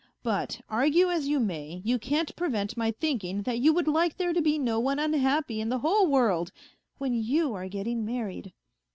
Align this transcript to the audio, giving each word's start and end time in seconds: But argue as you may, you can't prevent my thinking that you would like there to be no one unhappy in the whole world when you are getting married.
But 0.23 0.61
argue 0.67 1.11
as 1.11 1.27
you 1.27 1.39
may, 1.39 1.79
you 1.85 1.99
can't 1.99 2.35
prevent 2.35 2.75
my 2.75 2.89
thinking 2.89 3.43
that 3.43 3.59
you 3.59 3.71
would 3.71 3.87
like 3.87 4.17
there 4.17 4.33
to 4.33 4.41
be 4.41 4.57
no 4.57 4.79
one 4.79 4.97
unhappy 4.97 5.61
in 5.61 5.69
the 5.69 5.77
whole 5.77 6.07
world 6.07 6.51
when 6.97 7.13
you 7.13 7.53
are 7.53 7.67
getting 7.67 8.03
married. 8.03 8.51